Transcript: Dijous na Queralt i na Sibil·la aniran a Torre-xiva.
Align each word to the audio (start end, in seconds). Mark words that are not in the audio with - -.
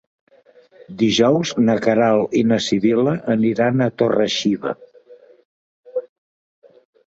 Dijous 1.01 1.51
na 1.67 1.75
Queralt 1.87 2.33
i 2.39 2.41
na 2.53 2.59
Sibil·la 2.69 3.15
aniran 3.35 3.85
a 3.89 3.91
Torre-xiva. 4.05 4.75